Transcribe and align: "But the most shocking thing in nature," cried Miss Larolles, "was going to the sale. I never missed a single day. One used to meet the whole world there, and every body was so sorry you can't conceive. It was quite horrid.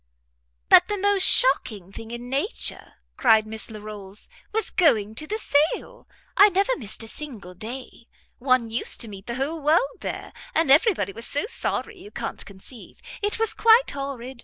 "But 0.67 0.87
the 0.87 0.97
most 0.97 1.21
shocking 1.27 1.91
thing 1.91 2.09
in 2.09 2.27
nature," 2.27 2.93
cried 3.17 3.45
Miss 3.45 3.69
Larolles, 3.69 4.29
"was 4.51 4.71
going 4.71 5.13
to 5.13 5.27
the 5.27 5.37
sale. 5.37 6.07
I 6.35 6.49
never 6.49 6.75
missed 6.75 7.03
a 7.03 7.07
single 7.07 7.53
day. 7.53 8.07
One 8.39 8.71
used 8.71 8.99
to 9.01 9.07
meet 9.07 9.27
the 9.27 9.35
whole 9.35 9.61
world 9.61 9.99
there, 9.99 10.33
and 10.55 10.71
every 10.71 10.95
body 10.95 11.13
was 11.13 11.27
so 11.27 11.45
sorry 11.45 11.99
you 12.01 12.09
can't 12.09 12.43
conceive. 12.43 12.99
It 13.21 13.37
was 13.37 13.53
quite 13.53 13.91
horrid. 13.91 14.39